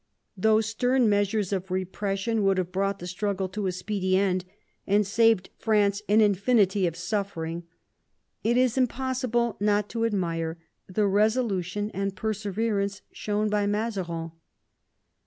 Though 0.35 0.61
stem 0.61 1.09
measures 1.09 1.51
©f 1.51 1.69
repression 1.69 2.41
would 2.41 2.57
have 2.57 2.71
brought 2.71 2.97
the 2.97 3.05
struggle 3.05 3.47
to 3.49 3.67
a 3.67 3.71
speedy 3.71 4.17
end, 4.17 4.45
and 4.87 5.05
saved 5.05 5.51
France 5.59 6.01
an 6.09 6.21
infinity 6.21 6.87
of 6.87 6.95
suffering, 6.95 7.67
it 8.43 8.57
is 8.57 8.79
impossible 8.79 9.57
not 9.59 9.89
to 9.89 10.05
admire 10.05 10.57
the 10.87 11.05
resolution 11.05 11.91
and 11.91 12.15
perseverance 12.15 13.03
shown 13.13 13.47
by 13.47 13.67
Mazarin. 13.67 14.31